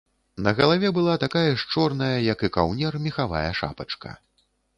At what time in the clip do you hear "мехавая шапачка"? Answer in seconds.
3.05-4.17